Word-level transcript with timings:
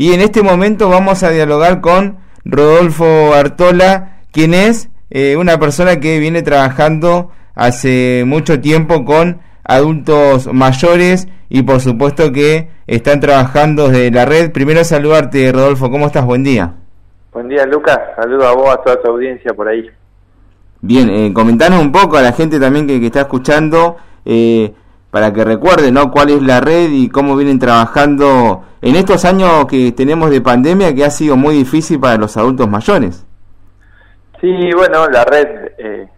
Y 0.00 0.14
en 0.14 0.22
este 0.22 0.42
momento 0.42 0.88
vamos 0.88 1.22
a 1.22 1.28
dialogar 1.28 1.82
con 1.82 2.16
Rodolfo 2.46 3.34
Artola, 3.34 4.22
quien 4.32 4.54
es 4.54 4.88
eh, 5.10 5.36
una 5.36 5.58
persona 5.58 6.00
que 6.00 6.18
viene 6.18 6.40
trabajando 6.40 7.32
hace 7.54 8.24
mucho 8.26 8.62
tiempo 8.62 9.04
con 9.04 9.42
adultos 9.62 10.50
mayores 10.54 11.28
y 11.50 11.64
por 11.64 11.80
supuesto 11.80 12.32
que 12.32 12.70
están 12.86 13.20
trabajando 13.20 13.88
desde 13.88 14.10
la 14.10 14.24
red. 14.24 14.52
Primero 14.52 14.84
saludarte, 14.84 15.52
Rodolfo, 15.52 15.90
¿cómo 15.90 16.06
estás? 16.06 16.24
Buen 16.24 16.44
día. 16.44 16.72
Buen 17.34 17.50
día, 17.50 17.66
Lucas. 17.66 17.98
Saludo 18.16 18.48
a 18.48 18.54
vos, 18.54 18.70
a 18.70 18.78
toda 18.78 19.02
tu 19.02 19.10
audiencia 19.10 19.52
por 19.52 19.68
ahí. 19.68 19.86
Bien, 20.80 21.10
eh, 21.10 21.30
comentanos 21.34 21.78
un 21.78 21.92
poco 21.92 22.16
a 22.16 22.22
la 22.22 22.32
gente 22.32 22.58
también 22.58 22.86
que, 22.86 23.04
está 23.04 23.20
escuchando, 23.20 23.98
eh, 24.24 24.72
para 25.10 25.32
que 25.32 25.44
recuerden 25.44 25.94
¿no? 25.94 26.10
cuál 26.10 26.30
es 26.30 26.42
la 26.42 26.60
red 26.60 26.90
y 26.90 27.08
cómo 27.08 27.36
vienen 27.36 27.58
trabajando 27.58 28.64
en 28.80 28.96
estos 28.96 29.24
años 29.24 29.66
que 29.66 29.92
tenemos 29.92 30.30
de 30.30 30.40
pandemia, 30.40 30.94
que 30.94 31.04
ha 31.04 31.10
sido 31.10 31.36
muy 31.36 31.54
difícil 31.54 32.00
para 32.00 32.16
los 32.16 32.36
adultos 32.36 32.68
mayores. 32.68 33.26
Sí, 34.40 34.70
bueno, 34.74 35.06
la 35.08 35.24
red 35.24 35.72
eh, 35.76 36.08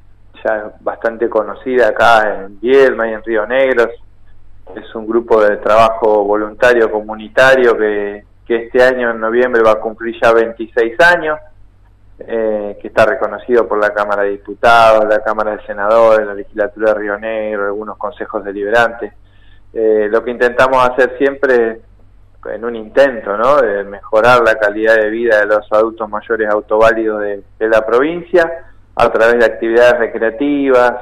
ya 0.45 0.73
bastante 0.81 1.29
conocida 1.29 1.89
acá 1.89 2.45
en 2.45 2.61
Viedma 2.61 3.09
y 3.09 3.15
en 3.15 3.23
Río 3.23 3.47
Negros. 3.47 3.89
Es 4.77 4.95
un 4.95 5.07
grupo 5.07 5.43
de 5.43 5.57
trabajo 5.57 6.25
voluntario 6.25 6.91
comunitario 6.91 7.77
que, 7.77 8.25
que 8.47 8.67
este 8.67 8.83
año 8.83 9.11
en 9.11 9.21
noviembre 9.21 9.63
va 9.63 9.73
a 9.73 9.81
cumplir 9.81 10.15
ya 10.23 10.33
26 10.33 11.01
años, 11.01 11.39
eh, 12.19 12.79
que 12.81 12.89
está 12.89 13.07
reconocido 13.07 13.67
por 13.67 13.79
la 13.79 13.93
Cámara 13.93 14.23
de 14.23 14.31
Diputados, 14.31 15.05
la 15.09 15.23
Cámara 15.23 15.57
de 15.57 15.67
Senadores, 15.67 16.27
la 16.27 16.35
Legislatura 16.35 16.93
de 16.93 16.99
Río 16.99 17.19
Negro, 17.19 17.67
algunos 17.67 17.97
consejos 17.97 18.45
deliberantes. 18.45 19.13
Eh, 19.73 20.09
lo 20.11 20.23
que 20.23 20.31
intentamos 20.31 20.89
hacer 20.89 21.17
siempre 21.17 21.81
en 22.45 22.65
un 22.65 22.77
intento 22.77 23.37
¿no? 23.37 23.61
de 23.61 23.85
mejorar 23.85 24.43
la 24.43 24.57
calidad 24.57 24.97
de 24.97 25.09
vida 25.09 25.41
de 25.41 25.47
los 25.47 25.67
adultos 25.73 26.09
mayores 26.09 26.49
autoválidos 26.51 27.23
de, 27.23 27.69
la 27.69 27.85
provincia, 27.87 28.67
a 28.95 29.11
través 29.11 29.39
de 29.39 29.47
actividades 29.47 29.99
recreativas, 29.99 30.93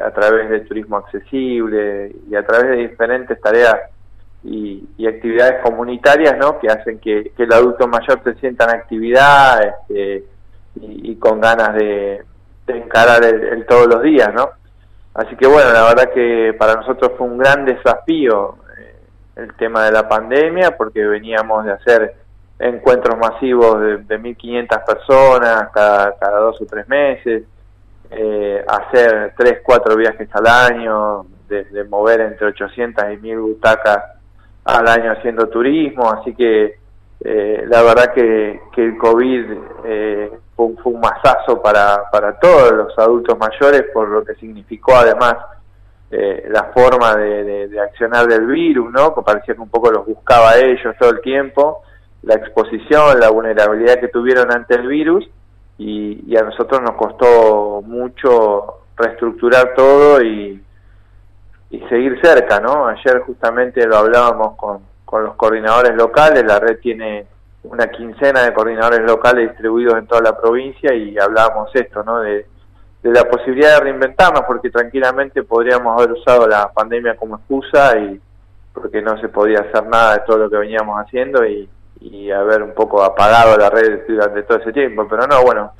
a 0.00 0.10
través 0.10 0.50
de 0.50 0.60
turismo 0.60 0.98
accesible 0.98 2.12
y 2.28 2.34
a 2.34 2.44
través 2.44 2.70
de 2.70 2.76
diferentes 2.88 3.40
tareas 3.40 3.76
y, 4.44 5.06
actividades 5.06 5.62
comunitarias 5.62 6.36
¿no? 6.36 6.58
que 6.58 6.68
hacen 6.68 6.98
que, 6.98 7.32
el 7.36 7.52
adulto 7.52 7.88
mayor 7.88 8.22
se 8.22 8.34
sienta 8.34 8.64
en 8.64 8.70
actividad 8.70 9.62
este, 9.62 10.24
y, 10.80 11.16
con 11.16 11.40
ganas 11.40 11.74
de, 11.74 12.24
encarar 12.66 13.24
el, 13.24 13.64
todos 13.66 13.86
los 13.86 14.02
días. 14.02 14.32
¿no? 14.34 14.50
Así 15.14 15.36
que 15.36 15.46
bueno, 15.46 15.72
la 15.72 15.84
verdad 15.84 16.10
que 16.12 16.54
para 16.58 16.74
nosotros 16.74 17.12
fue 17.16 17.26
un 17.26 17.38
gran 17.38 17.64
desafío 17.64 18.56
eh, 18.78 18.96
el 19.36 19.54
tema 19.54 19.84
de 19.84 19.92
la 19.92 20.08
pandemia 20.08 20.76
porque 20.76 21.04
veníamos 21.04 21.64
de 21.64 21.72
hacer 21.72 22.14
encuentros 22.58 23.16
masivos 23.18 23.80
de, 23.80 23.98
de 23.98 24.20
1.500 24.20 24.84
personas 24.84 25.68
cada, 25.72 26.16
cada 26.18 26.38
dos 26.40 26.60
o 26.60 26.66
tres 26.66 26.88
meses, 26.88 27.44
eh, 28.10 28.64
hacer 28.66 29.34
tres, 29.36 29.60
cuatro 29.62 29.96
viajes 29.96 30.28
al 30.32 30.46
año, 30.46 31.26
de, 31.48 31.84
mover 31.84 32.20
entre 32.20 32.48
800 32.48 33.04
y 33.04 33.16
1.000 33.16 33.40
butacas 33.40 34.04
al 34.64 34.86
año 34.86 35.12
haciendo 35.12 35.48
turismo, 35.48 36.10
así 36.10 36.34
que 36.34 36.78
eh, 37.24 37.64
la 37.66 37.82
verdad 37.82 38.12
que, 38.12 38.60
que 38.74 38.84
el 38.84 38.98
COVID 38.98 39.44
fue, 40.58 40.92
un 40.92 41.00
masazo 41.00 41.62
para, 41.62 42.10
para 42.10 42.38
todos 42.38 42.72
los 42.72 42.98
adultos 42.98 43.38
mayores 43.38 43.84
por 43.94 44.08
lo 44.08 44.24
que 44.24 44.34
significó 44.34 44.96
además 44.96 45.36
eh, 46.10 46.46
la 46.50 46.64
forma 46.74 47.14
de, 47.16 47.68
de, 47.68 47.80
accionar 47.80 48.26
del 48.26 48.46
virus, 48.46 48.90
¿no? 48.90 49.14
Que 49.14 49.22
parecía 49.22 49.54
que 49.54 49.60
un 49.60 49.68
poco 49.68 49.90
los 49.90 50.04
buscaba 50.04 50.56
ellos 50.56 50.94
todo 50.98 51.10
el 51.10 51.20
tiempo 51.20 51.82
la 52.22 52.34
exposición, 52.34 53.20
la 53.20 53.30
vulnerabilidad 53.30 54.00
que 54.00 54.08
tuvieron 54.08 54.52
ante 54.52 54.74
el 54.74 54.88
virus 54.88 55.28
y, 55.78 56.36
a 56.36 56.42
nosotros 56.42 56.82
nos 56.82 56.96
costó 56.96 57.82
mucho 57.82 58.80
reestructurar 58.96 59.74
todo 59.76 60.20
y, 60.22 60.62
y 61.70 61.80
seguir 61.88 62.18
cerca, 62.22 62.58
¿no? 62.60 62.86
Ayer 62.88 63.20
justamente 63.20 63.86
lo 63.86 63.96
hablábamos 63.96 64.56
con, 64.56 64.80
con 65.04 65.24
los 65.24 65.34
coordinadores 65.36 65.94
locales, 65.94 66.44
la 66.44 66.58
red 66.58 66.78
tiene 66.80 67.26
una 67.70 67.86
quincena 67.88 68.44
de 68.44 68.54
coordinadores 68.54 69.00
locales 69.00 69.50
distribuidos 69.50 69.98
en 69.98 70.06
toda 70.06 70.22
la 70.22 70.36
provincia 70.36 70.94
y 70.94 71.18
hablábamos 71.18 71.70
esto, 71.74 72.02
¿no? 72.02 72.20
De, 72.20 72.46
la 73.02 73.24
posibilidad 73.24 73.74
de 73.74 73.84
reinventarnos, 73.84 74.42
porque 74.42 74.70
tranquilamente 74.70 75.42
podríamos 75.42 75.96
haber 75.96 76.12
usado 76.12 76.46
la 76.46 76.70
pandemia 76.70 77.16
como 77.16 77.36
excusa 77.36 77.96
y 77.96 78.20
porque 78.74 79.00
no 79.00 79.18
se 79.18 79.28
podía 79.28 79.60
hacer 79.60 79.86
nada 79.86 80.14
de 80.14 80.24
todo 80.26 80.36
lo 80.36 80.50
que 80.50 80.56
veníamos 80.56 81.00
haciendo 81.00 81.46
y, 81.46 81.68
haber 82.30 82.62
un 82.62 82.74
poco 82.74 83.02
apagado 83.02 83.56
la 83.56 83.70
red 83.70 84.02
durante 84.06 84.42
todo 84.42 84.58
ese 84.58 84.72
tiempo, 84.72 85.06
pero 85.08 85.26
no, 85.26 85.42
bueno, 85.42 85.72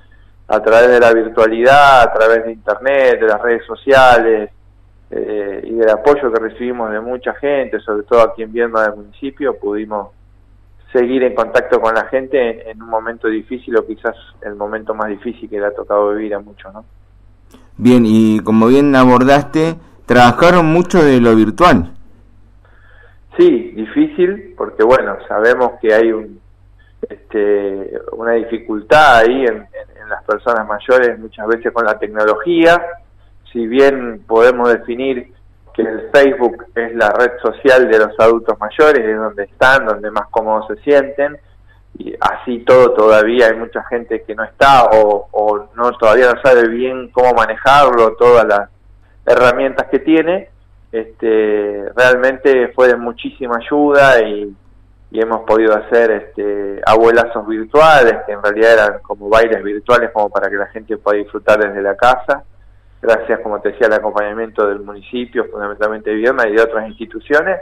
a 0.49 0.60
través 0.60 0.88
de 0.88 0.99
la 0.99 1.12
virtualidad, 1.12 2.03
a 2.03 2.12
través 2.12 2.44
de 2.44 2.53
internet, 2.53 3.20
de 3.20 3.26
las 3.26 3.41
redes 3.41 3.66
sociales 3.66 4.50
eh, 5.10 5.60
y 5.65 5.75
del 5.75 5.91
apoyo 5.91 6.32
que 6.32 6.41
recibimos 6.41 6.91
de 6.91 7.00
mucha 7.00 7.34
gente, 7.34 7.78
sobre 7.81 8.05
todo 8.05 8.22
aquí 8.22 8.43
en 8.43 8.53
Viedma 8.53 8.84
del 8.84 8.97
municipio, 8.97 9.59
pudimos 9.59 10.09
seguir 10.93 11.22
en 11.22 11.34
contacto 11.34 11.81
con 11.81 11.94
la 11.94 12.06
gente 12.06 12.71
en, 12.71 12.82
un 12.82 12.88
momento 12.88 13.28
difícil 13.28 13.76
o 13.76 13.87
quizás 13.87 14.15
el 14.43 14.54
momento 14.54 14.94
más 14.94 15.09
difícil 15.09 15.49
que 15.49 15.60
le 15.60 15.66
ha 15.66 15.75
tocado 15.75 16.15
vivir 16.15 16.34
a 16.34 16.41
muchos, 16.41 16.72
¿no? 16.72 16.84
Bien, 17.76 18.04
y 18.04 18.41
como 18.41 18.66
bien 18.66 18.94
abordaste, 18.97 19.76
trabajaron 20.06 20.66
mucho 20.66 21.03
de 21.03 21.21
lo 21.21 21.37
virtual. 21.37 21.93
Sí, 23.38 23.71
difícil, 23.71 24.54
porque 24.56 24.82
bueno, 24.82 25.16
sabemos 25.28 25.72
que 25.81 25.94
hay 25.94 26.10
un, 26.10 26.41
este, 27.09 28.00
una 28.12 28.32
dificultad 28.32 29.19
ahí 29.19 29.44
en, 29.47 29.66
las 30.09 30.25
personas 30.25 30.66
mayores 30.66 31.19
muchas 31.19 31.47
veces 31.47 31.70
con 31.70 31.84
la 31.84 31.99
tecnología. 31.99 32.82
Si 33.53 33.66
bien 33.66 34.25
podemos 34.26 34.72
definir 34.72 35.34
que 35.78 35.89
el 35.89 36.11
Facebook 36.12 36.66
es 36.75 36.93
la 36.97 37.11
red 37.11 37.39
social 37.41 37.89
de 37.89 37.99
los 37.99 38.19
adultos 38.19 38.59
mayores, 38.59 38.99
es 38.99 39.16
donde 39.16 39.44
están, 39.44 39.87
donde 39.87 40.11
más 40.11 40.27
cómodos 40.28 40.66
se 40.66 40.77
sienten, 40.83 41.39
y 41.97 42.15
así 42.21 42.59
todo 42.65 42.94
todavía 42.94 43.47
hay 43.47 43.56
mucha 43.56 43.84
gente 43.84 44.22
que 44.22 44.34
no 44.34 44.43
está 44.43 44.91
o, 44.93 45.69
no 45.77 45.93
todavía 45.93 46.33
no 46.33 46.43
sabe 46.43 46.69
bien 46.69 47.11
cómo 47.11 47.33
manejarlo, 47.33 48.17
todas 48.17 48.44
las 48.44 48.69
herramientas 49.25 49.87
que 49.88 50.00
tiene 50.00 50.50
este, 50.91 51.84
realmente 51.94 52.72
fue 52.75 52.88
de 52.88 52.97
muchísima 52.97 53.59
ayuda 53.59 54.21
y, 54.22 54.55
hemos 55.11 55.41
podido 55.47 55.75
hacer 55.75 56.11
este, 56.11 56.83
abuelazos 56.84 57.47
virtuales, 57.47 58.15
que 58.27 58.33
en 58.33 58.43
realidad 58.43 58.75
eran 58.75 58.99
como 59.00 59.31
bailes 59.31 59.62
virtuales 59.62 60.11
como 60.12 60.28
para 60.28 60.50
que 60.50 60.56
la 60.56 60.67
gente 60.67 60.99
pueda 60.99 61.17
disfrutar 61.17 61.59
desde 61.59 61.81
la 61.81 61.97
casa, 61.97 62.44
gracias, 63.00 63.41
como 63.41 63.60
te 63.60 63.70
decía, 63.70 63.86
al 63.86 63.94
acompañamiento 63.94 64.66
del 64.66 64.81
municipio, 64.81 65.47
fundamentalmente 65.47 66.10
de 66.10 66.16
Vierna 66.16 66.48
y 66.48 66.54
de 66.54 66.62
otras 66.62 66.88
instituciones. 66.88 67.60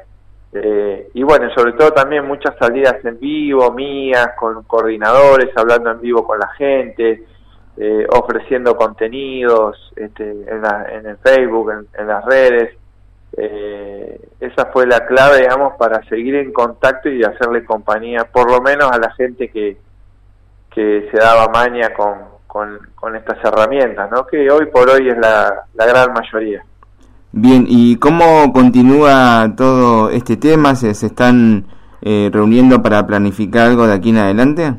Eh, 0.53 1.11
y 1.15 1.23
bueno, 1.23 1.51
sobre 1.55 1.73
todo 1.73 1.91
también 1.91 2.27
muchas 2.27 2.57
salidas 2.59 3.05
en 3.05 3.19
vivo, 3.19 3.71
mías, 3.73 4.31
con 4.39 4.63
coordinadores, 4.65 5.51
hablando 5.57 5.91
en 5.91 6.01
vivo 6.01 6.27
con 6.27 6.39
la 6.39 6.49
gente, 6.49 7.25
eh, 7.77 8.07
ofreciendo 8.11 8.77
contenidos 8.77 9.93
este, 9.97 10.31
en, 10.31 10.63
en 10.93 11.07
el 11.07 11.17
Facebook, 11.19 11.87
en 11.93 12.07
las 12.07 12.25
redes. 12.25 12.77
Eh, 13.37 14.19
esa 14.41 14.67
fue 14.67 14.87
la 14.87 15.05
clave, 15.07 15.39
digamos, 15.43 15.75
para 15.77 16.03
seguir 16.09 16.37
en 16.37 16.53
contacto 16.53 17.11
y 17.11 17.23
hacerle 17.23 17.65
compañía, 17.65 18.25
por 18.25 18.51
lo 18.51 18.63
menos 18.63 18.91
a 18.91 18.99
la 18.99 19.13
gente 19.13 19.51
que, 19.51 19.77
que 20.71 21.09
se 21.11 21.19
daba 21.19 21.49
maña 21.49 21.93
con, 21.93 22.36
con, 22.95 23.17
estas 23.17 23.39
herramientas, 23.45 24.11
¿no? 24.11 24.27
que 24.27 24.51
hoy 24.51 24.67
por 24.67 24.89
hoy 24.89 25.09
es 25.09 25.19
la, 25.19 25.65
la 25.75 25.87
gran 25.87 26.13
mayoría. 26.13 26.65
Bien, 27.33 27.67
¿y 27.69 27.97
cómo 27.97 28.53
continúa 28.53 29.53
todo 29.57 30.11
este 30.11 30.37
tema? 30.37 30.75
¿Se, 30.75 30.95
se 30.95 31.07
están 31.07 31.67
eh, 32.01 32.31
reuniendo 32.33 32.83
para 32.83 33.07
planificar 33.07 33.69
algo 33.69 33.87
de 33.87 33.95
aquí 33.95 34.11
en 34.11 34.19
adelante? 34.19 34.75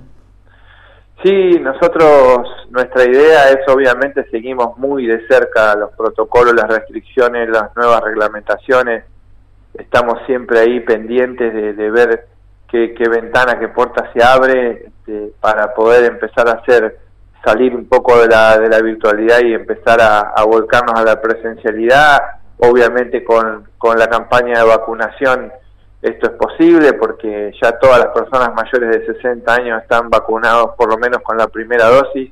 Sí, 1.24 1.60
nosotros, 1.60 2.48
nuestra 2.70 3.04
idea 3.06 3.50
es 3.50 3.60
obviamente 3.68 4.28
seguimos 4.30 4.78
muy 4.78 5.06
de 5.06 5.28
cerca 5.28 5.76
los 5.76 5.92
protocolos, 5.94 6.54
las 6.54 6.68
restricciones, 6.68 7.50
las 7.50 7.76
nuevas 7.76 8.02
reglamentaciones. 8.04 9.04
Estamos 9.74 10.20
siempre 10.26 10.60
ahí 10.60 10.80
pendientes 10.80 11.54
de, 11.54 11.92
ver 11.92 12.28
qué, 12.70 12.94
ventana, 13.10 13.60
qué 13.60 13.68
puerta 13.68 14.12
se 14.14 14.24
abre 14.24 14.86
este, 14.88 15.34
para 15.40 15.74
poder 15.74 16.06
empezar 16.06 16.48
a 16.48 16.54
hacer 16.54 17.07
salir 17.44 17.76
un 17.76 17.88
poco 17.88 18.18
de 18.20 18.28
la, 18.28 18.58
de 18.58 18.70
la 18.70 18.82
virtualidad 18.82 19.40
y 19.42 19.54
empezar 19.54 20.02
a, 20.02 20.20
a 20.36 20.44
volcarnos 20.44 21.00
a 21.00 21.04
la 21.04 21.22
presencialidad. 21.22 22.20
Obviamente 22.60 23.24
con, 23.24 23.70
con 23.78 23.98
la 23.98 24.08
campaña 24.08 24.60
de 24.60 24.68
vacunación 24.68 25.52
esto 26.02 26.28
es 26.28 26.34
posible 26.34 26.94
porque 26.94 27.52
ya 27.62 27.78
todas 27.80 28.00
las 28.00 28.08
personas 28.10 28.54
mayores 28.54 29.00
de 29.00 29.14
60 29.14 29.54
años 29.54 29.82
están 29.82 30.10
vacunados 30.10 30.76
por 30.78 30.90
lo 30.90 30.98
menos 30.98 31.22
con 31.24 31.38
la 31.38 31.48
primera 31.48 31.88
dosis 31.88 32.32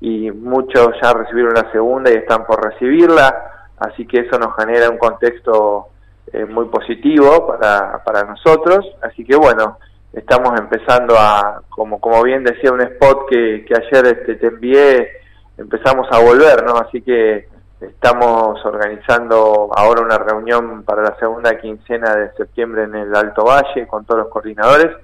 y 0.00 0.30
muchos 0.30 0.90
ya 1.02 1.12
recibieron 1.12 1.54
la 1.54 1.70
segunda 1.72 2.10
y 2.10 2.16
están 2.16 2.44
por 2.44 2.62
recibirla, 2.62 3.66
así 3.78 4.06
que 4.06 4.20
eso 4.20 4.38
nos 4.38 4.54
genera 4.56 4.90
un 4.90 4.98
contexto 4.98 5.88
eh, 6.32 6.44
muy 6.44 6.66
positivo 6.66 7.46
para, 7.46 8.04
para 8.04 8.24
nosotros, 8.24 8.86
así 9.02 9.24
que 9.24 9.34
bueno, 9.34 9.78
estamos 10.12 10.58
empezando 10.58 11.16
a, 11.18 11.62
como, 11.68 12.00
como 12.00 12.22
bien 12.22 12.44
decía 12.44 12.72
un 12.72 12.80
spot 12.80 13.28
que, 13.28 13.64
que 13.66 13.74
ayer 13.74 14.18
este, 14.18 14.36
te 14.36 14.46
envié, 14.48 15.08
empezamos 15.56 16.06
a 16.10 16.20
volver, 16.20 16.64
¿no? 16.64 16.76
Así 16.76 17.02
que 17.02 17.48
estamos 17.80 18.64
organizando 18.64 19.70
ahora 19.74 20.02
una 20.02 20.18
reunión 20.18 20.82
para 20.82 21.02
la 21.02 21.16
segunda 21.18 21.58
quincena 21.58 22.14
de 22.16 22.32
septiembre 22.32 22.84
en 22.84 22.94
el 22.94 23.14
Alto 23.14 23.44
Valle 23.44 23.86
con 23.86 24.04
todos 24.04 24.20
los 24.22 24.28
coordinadores 24.28 24.96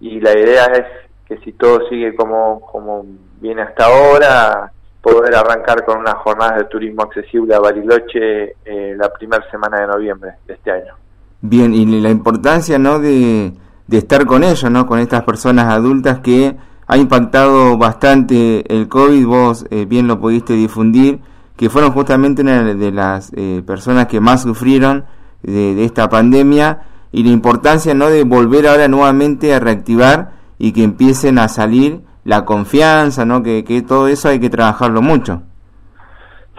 y 0.00 0.20
la 0.20 0.38
idea 0.38 0.64
es 0.66 0.84
que 1.26 1.38
si 1.38 1.52
todo 1.52 1.88
sigue 1.88 2.14
como, 2.14 2.60
como 2.60 3.04
viene 3.40 3.62
hasta 3.62 3.86
ahora, 3.86 4.72
poder 5.00 5.34
arrancar 5.34 5.84
con 5.84 5.98
unas 5.98 6.14
jornadas 6.16 6.58
de 6.58 6.64
turismo 6.64 7.02
accesible 7.02 7.54
a 7.54 7.60
Bariloche 7.60 8.56
eh, 8.64 8.94
la 8.96 9.12
primera 9.12 9.48
semana 9.50 9.80
de 9.80 9.86
noviembre 9.86 10.32
de 10.46 10.54
este 10.54 10.70
año. 10.70 10.94
Bien, 11.40 11.74
y 11.74 12.00
la 12.00 12.10
importancia 12.10 12.78
¿no? 12.78 13.00
de, 13.00 13.52
de 13.92 13.98
estar 13.98 14.24
con 14.24 14.42
ellos, 14.42 14.70
¿no? 14.70 14.86
con 14.86 15.00
estas 15.00 15.22
personas 15.24 15.66
adultas 15.66 16.20
que 16.20 16.56
ha 16.86 16.96
impactado 16.96 17.76
bastante 17.76 18.64
el 18.74 18.88
COVID, 18.88 19.26
vos 19.26 19.66
eh, 19.70 19.84
bien 19.84 20.08
lo 20.08 20.18
pudiste 20.18 20.54
difundir, 20.54 21.20
que 21.58 21.68
fueron 21.68 21.92
justamente 21.92 22.40
una 22.40 22.64
de 22.64 22.90
las 22.90 23.32
eh, 23.36 23.62
personas 23.66 24.06
que 24.06 24.18
más 24.18 24.44
sufrieron 24.44 25.04
de, 25.42 25.84
esta 25.84 26.08
pandemia 26.08 26.84
y 27.12 27.22
la 27.22 27.32
importancia 27.32 27.92
no 27.92 28.08
de 28.08 28.24
volver 28.24 28.66
ahora 28.66 28.88
nuevamente 28.88 29.52
a 29.52 29.60
reactivar 29.60 30.30
y 30.58 30.72
que 30.72 30.84
empiecen 30.84 31.38
a 31.38 31.48
salir 31.48 32.00
la 32.24 32.46
confianza, 32.46 33.26
¿no? 33.26 33.42
Que, 33.42 33.62
que 33.62 33.82
todo 33.82 34.08
eso 34.08 34.30
hay 34.30 34.40
que 34.40 34.48
trabajarlo 34.48 35.02
mucho. 35.02 35.42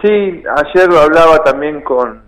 Sí, 0.00 0.08
ayer 0.08 0.88
hablaba 0.96 1.42
también 1.42 1.82
con 1.82 2.23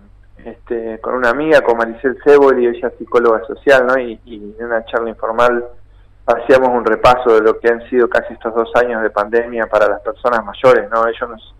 este, 0.47 0.99
con 0.99 1.15
una 1.15 1.29
amiga, 1.29 1.61
con 1.61 1.77
Maricel 1.77 2.17
Ceboli, 2.23 2.67
ella 2.67 2.87
es 2.87 2.97
psicóloga 2.97 3.45
social, 3.45 3.85
¿no? 3.85 3.99
Y, 3.99 4.19
y, 4.25 4.55
en 4.57 4.65
una 4.65 4.85
charla 4.85 5.09
informal 5.09 5.65
hacíamos 6.25 6.69
un 6.69 6.85
repaso 6.85 7.35
de 7.35 7.41
lo 7.41 7.59
que 7.59 7.69
han 7.69 7.87
sido 7.89 8.09
casi 8.09 8.33
estos 8.33 8.53
dos 8.53 8.69
años 8.75 9.01
de 9.01 9.09
pandemia 9.09 9.67
para 9.67 9.87
las 9.87 10.01
personas 10.01 10.43
mayores, 10.43 10.89
¿no? 10.89 11.07
Ellos 11.07 11.29
nos, 11.29 11.55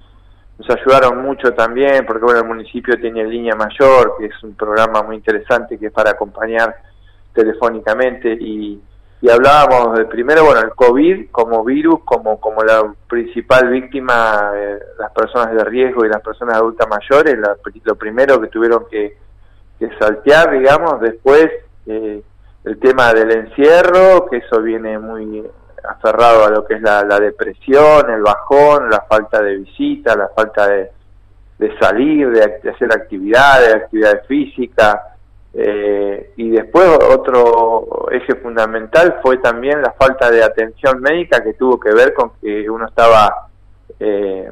nos 0.57 0.69
ayudaron 0.69 1.21
mucho 1.21 1.53
también, 1.53 2.05
porque 2.05 2.23
bueno, 2.23 2.39
el 2.39 2.47
municipio 2.47 2.95
tiene 2.99 3.25
Línea 3.25 3.55
Mayor, 3.55 4.15
que 4.19 4.25
es 4.25 4.43
un 4.43 4.55
programa 4.55 5.03
muy 5.03 5.17
interesante 5.17 5.77
que 5.77 5.87
es 5.87 5.93
para 5.93 6.11
acompañar 6.11 6.75
telefónicamente 7.33 8.33
y 8.33 8.81
y 9.19 9.29
hablábamos 9.29 9.97
de 9.97 10.05
primero, 10.05 10.45
bueno, 10.45 10.61
el 10.61 10.75
COVID 10.75 11.31
como 11.31 11.63
virus, 11.63 12.01
como, 12.05 12.39
como 12.39 12.63
la 12.63 12.93
principal 13.09 13.69
víctima, 13.69 14.51
de 14.51 14.79
las 14.99 15.11
personas 15.11 15.55
de 15.55 15.63
riesgo 15.63 16.05
y 16.05 16.09
las 16.09 16.21
personas 16.21 16.57
adultas 16.57 16.87
mayores, 16.87 17.37
lo 17.83 17.95
primero 17.95 18.39
que 18.39 18.47
tuvieron 18.47 18.85
que, 18.89 19.17
saltear, 19.99 20.51
digamos, 20.57 20.99
después 21.01 21.47
eh, 21.85 22.21
el 22.63 22.79
tema 22.79 23.13
del 23.13 23.31
encierro, 23.31 24.27
que 24.29 24.37
eso 24.37 24.61
viene 24.61 24.97
muy 24.99 25.43
aferrado 25.87 26.45
a 26.45 26.49
lo 26.49 26.65
que 26.65 26.75
es 26.75 26.81
la, 26.81 27.03
la 27.03 27.19
depresión, 27.19 28.09
el 28.09 28.21
bajón, 28.21 28.89
la 28.89 29.01
falta 29.01 29.41
de 29.41 29.57
visita, 29.57 30.15
la 30.15 30.29
falta 30.29 30.67
de, 30.67 30.91
de 31.59 31.77
salir, 31.79 32.29
de 32.29 32.69
hacer 32.69 32.91
actividades, 32.91 33.75
actividades 33.75 34.25
físicas, 34.27 34.95
eh, 35.53 36.33
y 36.37 36.49
después 36.49 36.87
otro 37.09 38.07
eje 38.11 38.35
fundamental 38.35 39.19
fue 39.21 39.37
también 39.37 39.81
la 39.81 39.91
falta 39.93 40.29
de 40.29 40.43
atención 40.43 41.01
médica 41.01 41.43
que 41.43 41.53
tuvo 41.53 41.79
que 41.79 41.93
ver 41.93 42.13
con 42.13 42.33
que 42.41 42.69
uno 42.69 42.87
estaba, 42.87 43.47
eh, 43.99 44.51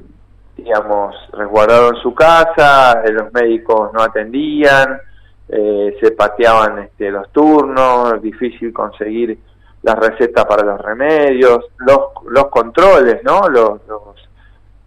digamos, 0.58 1.16
resguardado 1.34 1.90
en 1.90 1.96
su 1.98 2.16
casa, 2.16 3.04
eh, 3.06 3.12
los 3.12 3.32
médicos 3.34 3.94
no 3.94 4.02
atendían, 4.02 5.00
se 5.48 6.12
pateaban 6.18 6.80
este, 6.80 7.12
los 7.12 7.32
turnos, 7.32 8.20
difícil 8.20 8.74
conseguir 8.74 9.38
las 9.84 9.96
recetas 9.96 10.44
para 10.46 10.64
los 10.64 10.82
remedios, 10.82 11.66
los, 11.78 12.00
los 12.28 12.48
controles, 12.48 13.24
¿no? 13.24 13.48
Los, 13.48 13.86
los, 13.88 14.30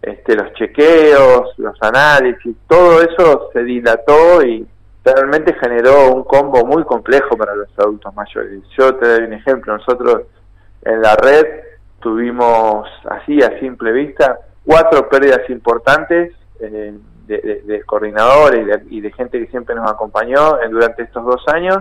este, 0.01 0.35
los 0.35 0.51
chequeos, 0.53 1.57
los 1.57 1.81
análisis, 1.81 2.53
todo 2.67 3.01
eso 3.01 3.49
se 3.53 3.63
dilató 3.63 4.43
y 4.43 4.67
realmente 5.03 5.53
generó 5.53 6.13
un 6.13 6.23
combo 6.23 6.65
muy 6.65 6.83
complejo 6.83 7.37
para 7.37 7.55
los 7.55 7.67
adultos 7.77 8.13
mayores. 8.15 8.61
Yo 8.77 8.95
te 8.95 9.07
doy 9.07 9.23
un 9.23 9.33
ejemplo, 9.33 9.77
nosotros 9.77 10.23
en 10.83 11.01
la 11.01 11.15
red 11.15 11.45
tuvimos 11.99 12.87
así 13.09 13.41
a 13.41 13.59
simple 13.59 13.91
vista 13.91 14.39
cuatro 14.65 15.09
pérdidas 15.09 15.49
importantes 15.49 16.33
eh, 16.59 16.97
de, 17.27 17.83
coordinadores 17.85 18.81
y 18.89 19.01
de, 19.01 19.11
gente 19.11 19.39
que 19.39 19.47
siempre 19.51 19.75
nos 19.75 19.89
acompañó 19.89 20.57
durante 20.71 21.03
estos 21.03 21.23
dos 21.23 21.43
años 21.53 21.77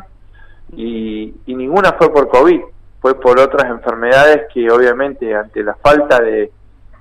y, 0.77 1.35
y 1.47 1.55
ninguna 1.55 1.93
fue 1.93 2.13
por 2.13 2.29
COVID, 2.29 2.61
fue 3.01 3.19
por 3.19 3.41
otras 3.41 3.71
enfermedades 3.71 4.43
que 4.53 4.71
obviamente 4.71 5.35
ante 5.35 5.63
la 5.63 5.75
falta 5.77 6.21
de, 6.21 6.51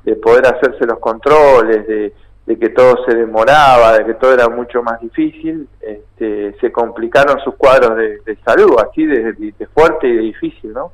de 0.08 0.16
poder 0.16 0.48
hacerse 0.48 0.86
los 0.86 1.00
controles, 1.00 1.86
de 1.86 2.14
de 2.48 2.58
que 2.58 2.70
todo 2.70 3.04
se 3.06 3.14
demoraba, 3.14 3.98
de 3.98 4.06
que 4.06 4.14
todo 4.14 4.34
era 4.34 4.48
mucho 4.48 4.82
más 4.82 5.02
difícil, 5.02 5.68
este, 5.82 6.56
se 6.62 6.72
complicaron 6.72 7.42
sus 7.42 7.56
cuadros 7.56 7.98
de, 7.98 8.38
salud, 8.46 8.78
así 8.80 9.06
de, 9.06 9.54
fuerte 9.74 10.08
y 10.08 10.16
de 10.16 10.22
difícil, 10.22 10.72
¿no? 10.72 10.94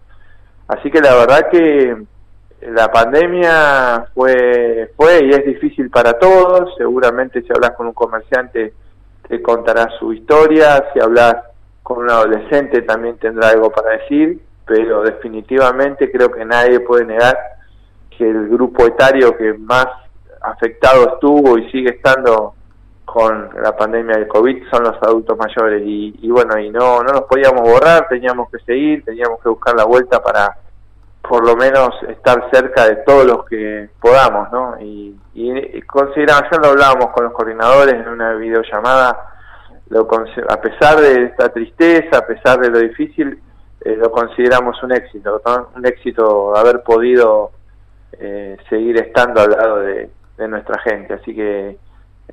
Así 0.67 0.89
que 0.89 0.99
la 0.99 1.13
verdad 1.13 1.49
que 1.51 1.95
la 2.71 2.91
pandemia 2.91 4.07
fue, 4.15 4.91
fue 4.97 5.25
y 5.25 5.29
es 5.29 5.45
difícil 5.45 5.91
para 5.91 6.13
todos, 6.13 6.73
seguramente 6.75 7.43
si 7.43 7.49
hablas 7.53 7.71
con 7.77 7.85
un 7.85 7.93
comerciante 7.93 8.73
te 9.27 9.41
contará 9.43 9.89
su 9.99 10.11
historia, 10.11 10.85
si 10.91 10.99
hablas 10.99 11.35
con 11.83 11.99
un 11.99 12.09
adolescente 12.09 12.81
también 12.81 13.17
tendrá 13.17 13.49
algo 13.49 13.69
para 13.69 13.91
decir, 13.91 14.41
pero 14.65 15.03
definitivamente 15.03 16.11
creo 16.11 16.31
que 16.31 16.45
nadie 16.45 16.79
puede 16.79 17.05
negar 17.05 17.37
que 18.17 18.27
el 18.27 18.49
grupo 18.49 18.87
etario 18.87 19.37
que 19.37 19.53
más 19.53 19.85
afectado 20.43 21.13
estuvo 21.13 21.57
y 21.57 21.71
sigue 21.71 21.91
estando 21.91 22.53
con 23.05 23.49
la 23.61 23.75
pandemia 23.75 24.17
del 24.17 24.27
COVID 24.27 24.69
son 24.71 24.83
los 24.85 24.95
adultos 25.03 25.37
mayores 25.37 25.83
y, 25.85 26.29
bueno, 26.31 26.57
y 26.57 26.69
no, 26.69 27.03
no 27.03 27.11
nos 27.11 27.21
podíamos 27.23 27.61
borrar, 27.61 28.07
teníamos 28.07 28.49
que 28.49 28.59
seguir, 28.59 29.05
teníamos 29.05 29.39
que 29.41 29.49
buscar 29.49 29.75
la 29.75 29.85
vuelta 29.85 30.21
para 30.21 30.57
por 31.21 31.45
lo 31.45 31.55
menos 31.55 31.89
estar 32.09 32.49
cerca 32.51 32.87
de 32.87 32.97
todos 32.97 33.25
los 33.25 33.45
que 33.45 33.89
podamos, 34.01 34.51
¿no? 34.51 34.75
Y, 34.81 35.15
y, 35.33 35.81
consideramos, 35.83 36.49
ya 36.51 36.57
lo 36.57 36.69
hablábamos 36.69 37.07
con 37.11 37.25
los 37.25 37.33
coordinadores 37.33 37.93
en 37.93 38.09
una 38.09 38.33
videollamada, 38.33 39.29
lo, 39.89 40.07
a 40.49 40.61
pesar 40.61 40.99
de 40.99 41.25
esta 41.25 41.49
tristeza, 41.49 42.17
a 42.17 42.25
pesar 42.25 42.59
de 42.59 42.69
lo 42.69 42.79
difícil, 42.79 43.39
eh, 43.81 43.95
lo 43.95 44.11
consideramos 44.11 44.81
un 44.81 44.91
éxito, 44.91 45.41
un 45.75 45.85
éxito 45.85 46.57
haber 46.57 46.81
podido 46.81 47.51
eh, 48.13 48.57
seguir 48.69 48.97
estando 48.97 49.41
al 49.41 49.51
lado 49.51 49.79
de, 49.79 50.09
de 50.37 50.47
nuestra 50.47 50.79
gente. 50.79 51.13
Así 51.13 51.33
que 51.33 51.77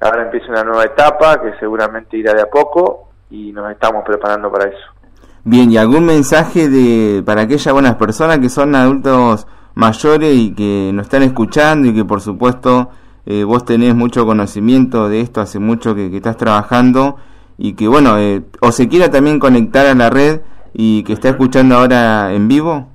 ahora 0.00 0.24
empieza 0.24 0.48
una 0.48 0.64
nueva 0.64 0.84
etapa 0.84 1.40
que 1.40 1.58
seguramente 1.58 2.16
irá 2.16 2.32
de 2.32 2.42
a 2.42 2.46
poco 2.46 3.08
y 3.30 3.52
nos 3.52 3.70
estamos 3.70 4.04
preparando 4.04 4.50
para 4.50 4.68
eso. 4.68 5.00
Bien, 5.44 5.70
¿y 5.70 5.78
algún 5.78 6.04
mensaje 6.04 6.68
de 6.68 7.22
para 7.22 7.42
aquellas 7.42 7.72
buenas 7.72 7.94
personas 7.94 8.38
que 8.38 8.48
son 8.48 8.74
adultos 8.74 9.46
mayores 9.74 10.34
y 10.34 10.54
que 10.54 10.90
nos 10.92 11.06
están 11.06 11.22
escuchando 11.22 11.88
y 11.88 11.94
que 11.94 12.04
por 12.04 12.20
supuesto 12.20 12.90
eh, 13.24 13.44
vos 13.44 13.64
tenés 13.64 13.94
mucho 13.94 14.26
conocimiento 14.26 15.08
de 15.08 15.20
esto, 15.20 15.40
hace 15.40 15.58
mucho 15.58 15.94
que, 15.94 16.14
estás 16.14 16.36
trabajando 16.36 17.16
y 17.56 17.74
que 17.74 17.88
bueno, 17.88 18.18
eh, 18.18 18.42
o 18.60 18.72
se 18.72 18.88
quiera 18.88 19.10
también 19.10 19.38
conectar 19.38 19.86
a 19.86 19.94
la 19.94 20.10
red 20.10 20.40
y 20.72 21.04
que 21.04 21.14
está 21.14 21.30
escuchando 21.30 21.76
ahora 21.76 22.32
en 22.32 22.48
vivo? 22.48 22.88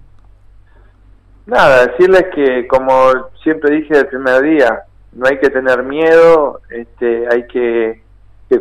Nada, 1.48 1.88
decirles 1.88 2.26
que 2.34 2.68
como 2.68 3.12
siempre 3.44 3.78
dije 3.78 3.98
el 3.98 4.08
primer 4.08 4.42
día, 4.42 4.84
no 5.16 5.28
hay 5.28 5.40
que 5.40 5.50
tener 5.50 5.84
miedo, 5.84 6.62
este, 6.70 7.28
hay 7.32 7.48
que, 7.48 8.04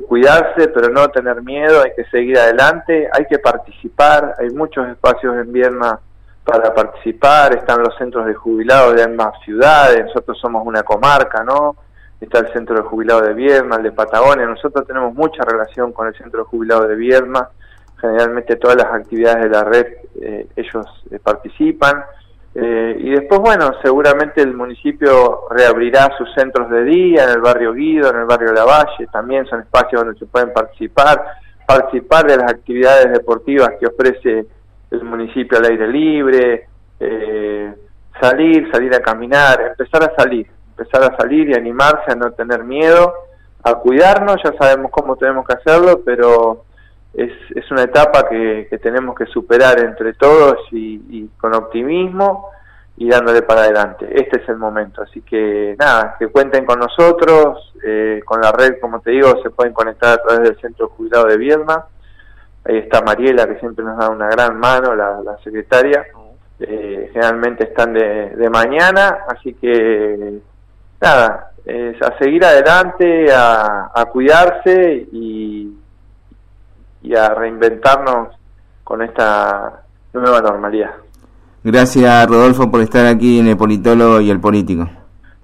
cuidarse, 0.08 0.68
pero 0.68 0.88
no 0.88 1.08
tener 1.08 1.42
miedo, 1.42 1.82
hay 1.82 1.92
que 1.94 2.04
seguir 2.06 2.36
adelante, 2.36 3.08
hay 3.12 3.26
que 3.26 3.38
participar, 3.38 4.34
hay 4.40 4.50
muchos 4.50 4.88
espacios 4.88 5.36
en 5.36 5.52
Vierma 5.52 6.00
para 6.42 6.74
participar, 6.74 7.54
están 7.54 7.82
los 7.82 7.96
centros 7.96 8.26
de 8.26 8.34
jubilados 8.34 8.96
de 8.96 9.04
ambas 9.04 9.38
ciudades, 9.44 10.04
nosotros 10.06 10.38
somos 10.40 10.66
una 10.66 10.82
comarca, 10.82 11.44
¿no? 11.44 11.76
Está 12.20 12.40
el 12.40 12.52
centro 12.52 12.76
de 12.76 12.82
jubilados 12.82 13.28
de 13.28 13.34
Vierma, 13.34 13.76
el 13.76 13.84
de 13.84 13.92
Patagonia, 13.92 14.46
nosotros 14.46 14.84
tenemos 14.86 15.14
mucha 15.14 15.44
relación 15.44 15.92
con 15.92 16.08
el 16.08 16.14
centro 16.16 16.40
de 16.40 16.46
jubilados 16.46 16.88
de 16.88 16.96
Vierma, 16.96 17.48
generalmente 18.00 18.56
todas 18.56 18.76
las 18.76 18.92
actividades 18.92 19.44
de 19.44 19.50
la 19.50 19.64
red 19.64 19.86
eh, 20.20 20.46
ellos 20.56 20.86
eh, 21.10 21.18
participan, 21.22 22.04
eh, 22.56 22.96
y 23.00 23.10
después, 23.10 23.40
bueno, 23.40 23.72
seguramente 23.82 24.40
el 24.40 24.54
municipio 24.54 25.48
reabrirá 25.50 26.10
sus 26.16 26.32
centros 26.34 26.70
de 26.70 26.84
día 26.84 27.24
en 27.24 27.30
el 27.30 27.40
barrio 27.40 27.72
Guido, 27.72 28.10
en 28.10 28.20
el 28.20 28.26
barrio 28.26 28.52
La 28.52 28.64
Valle, 28.64 29.08
también 29.12 29.44
son 29.46 29.60
espacios 29.60 30.04
donde 30.04 30.18
se 30.18 30.26
pueden 30.26 30.52
participar, 30.52 31.20
participar 31.66 32.26
de 32.26 32.36
las 32.36 32.52
actividades 32.52 33.12
deportivas 33.12 33.70
que 33.80 33.86
ofrece 33.86 34.46
el 34.92 35.02
municipio 35.02 35.58
al 35.58 35.64
aire 35.64 35.88
libre, 35.88 36.68
eh, 37.00 37.74
salir, 38.20 38.70
salir 38.70 38.94
a 38.94 39.00
caminar, 39.00 39.60
empezar 39.60 40.04
a 40.04 40.14
salir, 40.14 40.46
empezar 40.78 41.02
a 41.02 41.16
salir 41.16 41.50
y 41.50 41.54
animarse 41.54 42.12
a 42.12 42.14
no 42.14 42.30
tener 42.32 42.62
miedo, 42.62 43.14
a 43.64 43.74
cuidarnos, 43.74 44.36
ya 44.44 44.52
sabemos 44.56 44.92
cómo 44.92 45.16
tenemos 45.16 45.44
que 45.44 45.54
hacerlo, 45.54 46.02
pero 46.04 46.66
es, 47.14 47.32
es 47.54 47.70
una 47.70 47.82
etapa 47.82 48.28
que, 48.28 48.68
tenemos 48.82 49.14
que 49.14 49.26
superar 49.26 49.78
entre 49.80 50.14
todos 50.14 50.56
y, 50.72 51.28
con 51.38 51.54
optimismo 51.54 52.50
y 52.96 53.08
dándole 53.08 53.42
para 53.42 53.62
adelante. 53.62 54.06
Este 54.10 54.42
es 54.42 54.48
el 54.48 54.56
momento, 54.56 55.02
así 55.02 55.20
que 55.22 55.76
nada, 55.78 56.16
que 56.18 56.28
cuenten 56.28 56.64
con 56.64 56.78
nosotros, 56.78 57.72
eh, 57.84 58.20
con 58.24 58.40
la 58.40 58.52
red, 58.52 58.78
como 58.80 59.00
te 59.00 59.12
digo, 59.12 59.40
se 59.42 59.50
pueden 59.50 59.72
conectar 59.72 60.18
a 60.18 60.22
través 60.22 60.48
del 60.48 60.60
Centro 60.60 60.88
Jubilado 60.88 61.26
de 61.26 61.36
Viedma. 61.36 61.86
Ahí 62.64 62.78
está 62.78 63.02
Mariela, 63.02 63.46
que 63.46 63.58
siempre 63.58 63.84
nos 63.84 63.98
da 63.98 64.08
una 64.08 64.28
gran 64.28 64.58
mano, 64.58 64.94
la, 64.94 65.36
secretaria. 65.42 66.04
Eh, 66.60 67.10
generalmente 67.12 67.64
están 67.64 67.92
de, 67.92 68.30
de 68.30 68.48
mañana, 68.48 69.24
así 69.28 69.54
que 69.54 70.40
nada, 71.00 71.50
es 71.64 72.00
a 72.00 72.16
seguir 72.18 72.44
adelante, 72.44 73.32
a, 73.32 73.90
a 73.92 74.04
cuidarse 74.06 75.06
y, 75.12 75.72
y 77.04 77.14
a 77.14 77.28
reinventarnos 77.28 78.28
con 78.82 79.02
esta 79.02 79.82
nueva 80.14 80.40
normalidad. 80.40 80.90
Gracias 81.62 82.26
Rodolfo 82.26 82.70
por 82.70 82.80
estar 82.80 83.06
aquí 83.06 83.38
en 83.38 83.48
el 83.48 83.56
politólogo 83.56 84.20
y 84.20 84.30
el 84.30 84.40
político. 84.40 84.88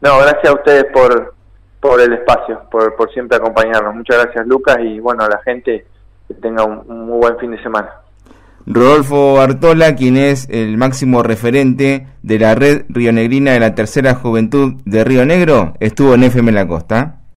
No, 0.01 0.19
gracias 0.19 0.47
a 0.47 0.55
ustedes 0.55 0.87
por, 0.93 1.35
por 1.79 2.01
el 2.01 2.15
espacio, 2.15 2.63
por, 2.71 2.97
por 2.97 3.13
siempre 3.13 3.37
acompañarnos. 3.37 3.95
Muchas 3.95 4.25
gracias 4.25 4.47
Lucas 4.47 4.79
y 4.83 4.99
bueno, 5.01 5.25
a 5.25 5.29
la 5.29 5.41
gente 5.43 5.87
que 6.27 6.35
tenga 6.35 6.65
un, 6.65 6.83
un 6.87 7.07
muy 7.07 7.19
buen 7.19 7.39
fin 7.39 7.51
de 7.51 7.63
semana. 7.63 7.91
Rodolfo 8.67 9.41
Artola, 9.41 9.97
quien 9.97 10.17
es 10.17 10.49
el 10.51 10.77
máximo 10.79 11.23
referente 11.23 12.07
de 12.23 12.39
la 12.39 12.55
red 12.55 12.85
rionegrina 12.89 13.53
de 13.53 13.61
la 13.61 13.75
tercera 13.75 14.15
juventud 14.15 14.75
de 14.85 15.05
Río 15.05 15.27
Negro, 15.27 15.75
estuvo 15.81 16.15
en 16.15 16.25
FM 16.25 16.53
La 16.53 16.67
Costa. 16.67 17.20